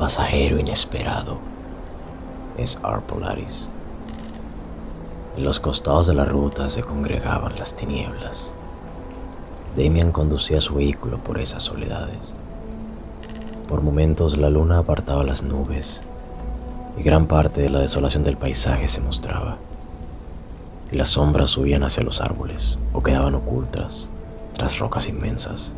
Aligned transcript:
pasajero 0.00 0.58
inesperado 0.58 1.40
es 2.56 2.80
R. 2.82 3.02
Polaris. 3.06 3.70
En 5.36 5.44
los 5.44 5.60
costados 5.60 6.06
de 6.06 6.14
la 6.14 6.24
ruta 6.24 6.70
se 6.70 6.82
congregaban 6.82 7.58
las 7.58 7.76
tinieblas. 7.76 8.54
Damian 9.76 10.10
conducía 10.10 10.62
su 10.62 10.76
vehículo 10.76 11.18
por 11.18 11.38
esas 11.38 11.64
soledades. 11.64 12.34
Por 13.68 13.82
momentos 13.82 14.38
la 14.38 14.48
luna 14.48 14.78
apartaba 14.78 15.22
las 15.22 15.42
nubes 15.42 16.00
y 16.96 17.02
gran 17.02 17.26
parte 17.26 17.60
de 17.60 17.68
la 17.68 17.80
desolación 17.80 18.22
del 18.22 18.38
paisaje 18.38 18.88
se 18.88 19.02
mostraba. 19.02 19.58
Y 20.90 20.96
las 20.96 21.10
sombras 21.10 21.50
subían 21.50 21.82
hacia 21.82 22.04
los 22.04 22.22
árboles 22.22 22.78
o 22.94 23.02
quedaban 23.02 23.34
ocultas 23.34 24.08
tras 24.54 24.78
rocas 24.78 25.10
inmensas. 25.10 25.74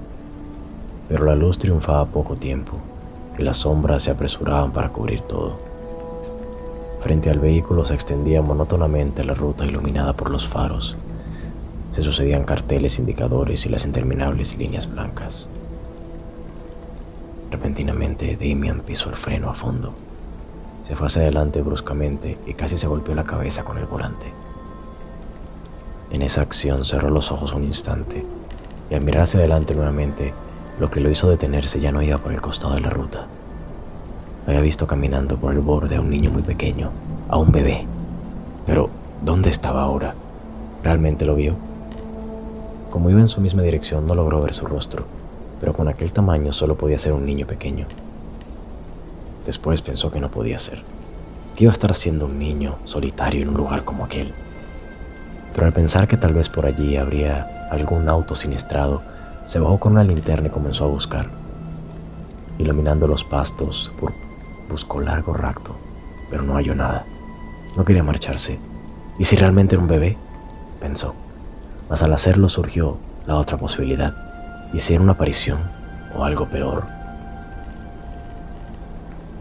Pero 1.09 1.25
la 1.25 1.35
luz 1.35 1.59
triunfaba 1.59 2.07
poco 2.07 2.37
tiempo 2.37 2.79
y 3.39 3.43
las 3.43 3.59
sombras 3.59 4.03
se 4.03 4.11
apresuraban 4.11 4.73
para 4.73 4.91
cubrir 4.91 5.23
todo. 5.23 5.59
Frente 7.01 7.31
al 7.31 7.41
vehículo 7.41 7.85
se 7.85 7.95
extendía 7.95 8.43
monótonamente 8.43 9.25
la 9.25 9.35
ruta 9.35 9.65
iluminada 9.65 10.13
por 10.13 10.31
los 10.31 10.47
faros. 10.47 10.97
Se 11.93 12.03
sucedían 12.03 12.45
carteles 12.45 12.99
indicadores 12.99 13.67
y 13.67 13.69
las 13.69 13.85
interminables 13.85 14.57
líneas 14.57 14.89
blancas. 14.91 15.49
Repentinamente 17.51 18.37
Damian 18.37 18.81
pisó 18.81 19.11
el 19.11 19.17
freno 19.17 19.51
a 19.51 19.55
fondo. 19.55 19.93
Se 20.85 20.95
fue 20.95 21.09
hacia 21.09 21.23
adelante 21.23 21.61
bruscamente 21.61 22.39
y 22.47 22.55
casi 22.55 22.77
se 22.77 22.87
golpeó 22.87 23.15
la 23.15 23.25
cabeza 23.25 23.65
con 23.65 23.79
el 23.79 23.87
volante. 23.87 24.33
En 26.11 26.23
esa 26.23 26.43
acción 26.43 26.85
cerró 26.85 27.11
los 27.11 27.33
ojos 27.33 27.53
un 27.53 27.65
instante 27.65 28.25
y 28.91 28.95
al 28.95 29.03
mirar 29.03 29.23
hacia 29.23 29.41
adelante 29.41 29.75
nuevamente 29.75 30.33
lo 30.79 30.91
que 30.91 31.01
lo 31.01 31.11
hizo 31.11 31.29
detenerse 31.29 31.81
ya 31.81 31.93
no 31.93 32.03
iba 32.03 32.19
por 32.19 32.33
el 32.33 32.41
costado 32.41 32.75
de 32.75 32.81
la 32.81 32.91
ruta. 32.91 33.27
Había 34.47 34.61
visto 34.61 34.87
caminando 34.87 35.37
por 35.37 35.53
el 35.53 35.61
borde 35.61 35.97
a 35.97 36.01
un 36.01 36.11
niño 36.11 36.31
muy 36.31 36.43
pequeño, 36.43 36.91
a 37.29 37.37
un 37.37 37.53
bebé. 37.53 37.87
Pero, 38.67 38.89
¿dónde 39.23 39.51
estaba 39.51 39.83
ahora? 39.83 40.15
¿Realmente 40.83 41.25
lo 41.25 41.35
vio? 41.35 41.57
Como 42.91 43.09
iba 43.11 43.21
en 43.21 43.29
su 43.29 43.41
misma 43.41 43.63
dirección, 43.63 44.07
no 44.07 44.15
logró 44.15 44.43
ver 44.43 44.53
su 44.53 44.67
rostro, 44.67 45.07
pero 45.61 45.73
con 45.73 45.89
aquel 45.89 46.13
tamaño 46.13 46.53
solo 46.53 46.77
podía 46.77 46.99
ser 46.99 47.13
un 47.13 47.25
niño 47.25 47.47
pequeño. 47.47 47.87
Después 49.47 49.83
pensó 49.83 50.11
que 50.11 50.21
no 50.21 50.31
podía 50.31 50.59
ser. 50.59 50.83
¿Qué 51.57 51.65
iba 51.65 51.71
a 51.71 51.73
estar 51.73 51.91
haciendo 51.91 52.27
un 52.27 52.39
niño 52.39 52.79
solitario 52.85 53.43
en 53.43 53.49
un 53.49 53.57
lugar 53.57 53.85
como 53.85 54.05
aquel? 54.05 54.33
Pero 55.55 55.67
al 55.67 55.73
pensar 55.73 56.09
que 56.09 56.17
tal 56.17 56.35
vez 56.35 56.49
por 56.49 56.67
allí 56.67 56.97
habría 56.97 57.69
algún 57.71 58.09
auto 58.09 58.35
siniestrado, 58.35 59.03
se 59.45 59.59
bajó 59.59 59.79
con 59.79 59.93
una 59.93 60.05
linterna 60.05 60.49
y 60.49 60.51
comenzó 60.51 60.85
a 60.85 60.89
buscar. 60.89 61.31
Iluminando 62.59 63.09
los 63.09 63.25
pastos, 63.25 63.93
buscó 64.69 65.01
largo 65.01 65.35
rato, 65.35 65.75
pero 66.31 66.43
no 66.43 66.55
halló 66.55 66.75
nada. 66.75 67.05
No 67.77 67.85
quería 67.85 68.03
marcharse. 68.03 68.61
¿Y 69.19 69.25
si 69.25 69.37
realmente 69.37 69.75
era 69.75 69.83
un 69.83 69.89
bebé? 69.89 70.17
Pensó. 70.81 71.15
Mas 71.89 72.03
al 72.03 72.13
hacerlo 72.13 72.49
surgió 72.49 72.99
la 73.27 73.37
otra 73.37 73.59
posibilidad. 73.59 74.15
¿Y 74.73 74.79
si 74.79 74.95
era 74.95 75.03
una 75.03 75.13
aparición 75.13 75.59
o 76.15 76.25
algo 76.25 76.49
peor? 76.49 76.87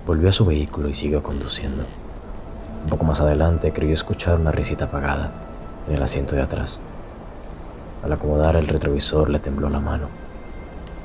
Volvió 0.05 0.29
a 0.29 0.33
su 0.33 0.45
vehículo 0.45 0.89
y 0.89 0.95
siguió 0.95 1.23
conduciendo. 1.23 1.83
Un 2.83 2.89
poco 2.89 3.05
más 3.05 3.21
adelante 3.21 3.71
creyó 3.71 3.93
escuchar 3.93 4.39
una 4.39 4.51
risita 4.51 4.85
apagada 4.85 5.31
en 5.87 5.95
el 5.95 6.03
asiento 6.03 6.35
de 6.35 6.41
atrás. 6.41 6.79
Al 8.03 8.13
acomodar 8.13 8.55
el 8.55 8.67
retrovisor 8.67 9.29
le 9.29 9.39
tembló 9.39 9.69
la 9.69 9.79
mano. 9.79 10.07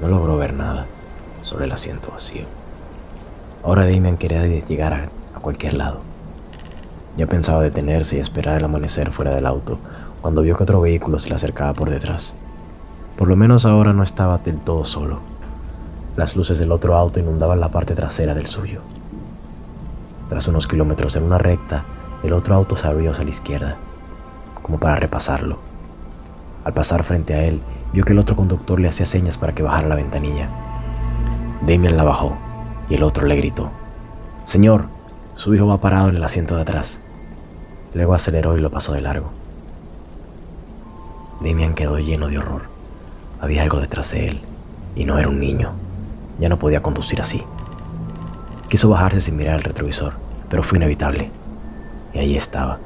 No 0.00 0.08
logró 0.08 0.38
ver 0.38 0.54
nada, 0.54 0.86
solo 1.42 1.64
el 1.64 1.72
asiento 1.72 2.10
vacío. 2.10 2.44
Ahora 3.62 3.84
Damian 3.86 4.16
quería 4.16 4.46
llegar 4.46 5.10
a, 5.34 5.40
cualquier 5.40 5.74
lado. 5.74 6.00
Ya 7.16 7.26
pensaba 7.26 7.62
detenerse 7.62 8.16
y 8.16 8.20
esperar 8.20 8.58
el 8.58 8.64
amanecer 8.64 9.10
fuera 9.12 9.34
del 9.34 9.46
auto 9.46 9.78
cuando 10.22 10.42
vio 10.42 10.56
que 10.56 10.62
otro 10.62 10.80
vehículo 10.80 11.18
se 11.18 11.28
le 11.28 11.34
acercaba 11.34 11.72
por 11.72 11.90
detrás. 11.90 12.34
Por 13.16 13.28
lo 13.28 13.36
menos 13.36 13.66
ahora 13.66 13.92
no 13.92 14.02
estaba 14.02 14.38
del 14.38 14.58
todo 14.58 14.84
solo. 14.84 15.20
Las 16.16 16.34
luces 16.34 16.58
del 16.58 16.72
otro 16.72 16.96
auto 16.96 17.20
inundaban 17.20 17.60
la 17.60 17.70
parte 17.70 17.94
trasera 17.94 18.34
del 18.34 18.46
suyo. 18.46 18.80
Tras 20.28 20.48
unos 20.48 20.66
kilómetros 20.66 21.14
en 21.16 21.24
una 21.24 21.38
recta, 21.38 21.84
el 22.22 22.32
otro 22.32 22.54
auto 22.54 22.74
se 22.74 22.86
abrió 22.86 23.10
hacia 23.10 23.24
la 23.24 23.30
izquierda, 23.30 23.76
como 24.62 24.80
para 24.80 24.96
repasarlo. 24.96 25.58
Al 26.66 26.74
pasar 26.74 27.04
frente 27.04 27.32
a 27.32 27.44
él, 27.44 27.60
vio 27.92 28.02
que 28.02 28.12
el 28.12 28.18
otro 28.18 28.34
conductor 28.34 28.80
le 28.80 28.88
hacía 28.88 29.06
señas 29.06 29.38
para 29.38 29.52
que 29.52 29.62
bajara 29.62 29.86
la 29.86 29.94
ventanilla. 29.94 30.48
Damian 31.64 31.96
la 31.96 32.02
bajó 32.02 32.36
y 32.90 32.96
el 32.96 33.04
otro 33.04 33.24
le 33.24 33.36
gritó, 33.36 33.70
Señor, 34.42 34.88
su 35.36 35.54
hijo 35.54 35.68
va 35.68 35.80
parado 35.80 36.08
en 36.08 36.16
el 36.16 36.24
asiento 36.24 36.56
de 36.56 36.62
atrás. 36.62 37.02
Luego 37.94 38.14
aceleró 38.14 38.58
y 38.58 38.60
lo 38.60 38.72
pasó 38.72 38.94
de 38.94 39.00
largo. 39.00 39.30
Damian 41.40 41.76
quedó 41.76 42.00
lleno 42.00 42.26
de 42.26 42.38
horror. 42.38 42.62
Había 43.40 43.62
algo 43.62 43.78
detrás 43.78 44.10
de 44.10 44.26
él 44.26 44.40
y 44.96 45.04
no 45.04 45.20
era 45.20 45.28
un 45.28 45.38
niño. 45.38 45.70
Ya 46.40 46.48
no 46.48 46.58
podía 46.58 46.82
conducir 46.82 47.20
así. 47.20 47.44
Quiso 48.68 48.88
bajarse 48.88 49.20
sin 49.20 49.36
mirar 49.36 49.54
el 49.54 49.62
retrovisor, 49.62 50.14
pero 50.50 50.64
fue 50.64 50.78
inevitable. 50.78 51.30
Y 52.12 52.18
ahí 52.18 52.34
estaba, 52.34 52.80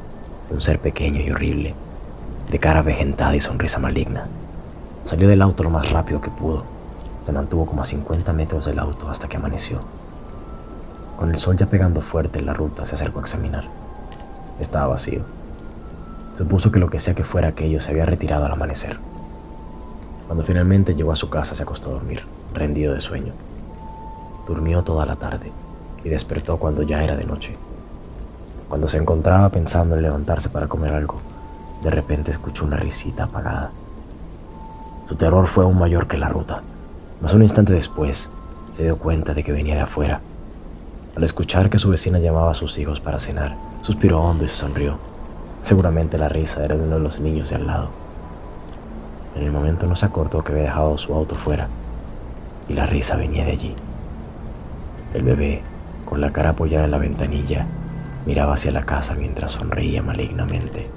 un 0.50 0.60
ser 0.60 0.80
pequeño 0.80 1.22
y 1.22 1.30
horrible, 1.30 1.74
de 2.50 2.58
cara 2.58 2.82
vegetada 2.82 3.36
y 3.36 3.40
sonrisa 3.40 3.78
maligna. 3.78 4.26
Salió 5.02 5.28
del 5.28 5.40
auto 5.40 5.62
lo 5.62 5.70
más 5.70 5.90
rápido 5.92 6.20
que 6.20 6.30
pudo. 6.30 6.64
Se 7.20 7.32
mantuvo 7.32 7.64
como 7.64 7.82
a 7.82 7.84
50 7.84 8.32
metros 8.32 8.64
del 8.64 8.80
auto 8.80 9.08
hasta 9.08 9.28
que 9.28 9.36
amaneció. 9.36 9.80
Con 11.16 11.30
el 11.30 11.38
sol 11.38 11.56
ya 11.56 11.68
pegando 11.68 12.00
fuerte 12.00 12.40
en 12.40 12.46
la 12.46 12.54
ruta, 12.54 12.84
se 12.84 12.96
acercó 12.96 13.20
a 13.20 13.22
examinar. 13.22 13.64
Estaba 14.58 14.88
vacío. 14.88 15.22
Supuso 16.32 16.72
que 16.72 16.80
lo 16.80 16.90
que 16.90 16.98
sea 16.98 17.14
que 17.14 17.24
fuera 17.24 17.48
aquello 17.48 17.78
se 17.78 17.92
había 17.92 18.04
retirado 18.04 18.44
al 18.46 18.52
amanecer. 18.52 18.98
Cuando 20.26 20.42
finalmente 20.42 20.94
llegó 20.94 21.12
a 21.12 21.16
su 21.16 21.30
casa 21.30 21.54
se 21.54 21.62
acostó 21.62 21.90
a 21.90 21.94
dormir, 21.94 22.26
rendido 22.52 22.94
de 22.94 23.00
sueño. 23.00 23.32
Durmió 24.46 24.82
toda 24.82 25.06
la 25.06 25.16
tarde 25.16 25.52
y 26.02 26.08
despertó 26.08 26.56
cuando 26.56 26.82
ya 26.82 27.04
era 27.04 27.14
de 27.14 27.24
noche. 27.24 27.56
Cuando 28.68 28.88
se 28.88 28.98
encontraba 28.98 29.50
pensando 29.50 29.96
en 29.96 30.02
levantarse 30.02 30.48
para 30.48 30.68
comer 30.68 30.94
algo, 30.94 31.20
de 31.82 31.90
repente 31.90 32.30
escuchó 32.30 32.64
una 32.64 32.76
risita 32.76 33.24
apagada. 33.24 33.70
Su 35.08 35.16
terror 35.16 35.46
fue 35.46 35.64
aún 35.64 35.78
mayor 35.78 36.06
que 36.06 36.18
la 36.18 36.28
ruta, 36.28 36.62
mas 37.20 37.34
un 37.34 37.42
instante 37.42 37.72
después 37.72 38.30
se 38.72 38.82
dio 38.82 38.98
cuenta 38.98 39.34
de 39.34 39.42
que 39.42 39.52
venía 39.52 39.74
de 39.74 39.80
afuera. 39.80 40.20
Al 41.16 41.24
escuchar 41.24 41.70
que 41.70 41.78
su 41.78 41.90
vecina 41.90 42.18
llamaba 42.18 42.52
a 42.52 42.54
sus 42.54 42.78
hijos 42.78 43.00
para 43.00 43.18
cenar, 43.18 43.56
suspiró 43.80 44.20
hondo 44.20 44.44
y 44.44 44.48
se 44.48 44.56
sonrió. 44.56 44.98
Seguramente 45.62 46.18
la 46.18 46.28
risa 46.28 46.64
era 46.64 46.76
de 46.76 46.84
uno 46.84 46.96
de 46.96 47.02
los 47.02 47.20
niños 47.20 47.50
de 47.50 47.56
al 47.56 47.66
lado. 47.66 47.90
En 49.34 49.42
el 49.42 49.52
momento 49.52 49.86
no 49.86 49.96
se 49.96 50.06
acordó 50.06 50.44
que 50.44 50.52
había 50.52 50.64
dejado 50.64 50.96
su 50.98 51.14
auto 51.14 51.34
fuera 51.34 51.68
y 52.68 52.74
la 52.74 52.86
risa 52.86 53.16
venía 53.16 53.44
de 53.44 53.52
allí. 53.52 53.74
El 55.12 55.24
bebé, 55.24 55.62
con 56.04 56.20
la 56.20 56.30
cara 56.30 56.50
apoyada 56.50 56.84
en 56.84 56.92
la 56.92 56.98
ventanilla, 56.98 57.66
miraba 58.26 58.54
hacia 58.54 58.70
la 58.70 58.86
casa 58.86 59.14
mientras 59.14 59.52
sonreía 59.52 60.02
malignamente. 60.02 60.88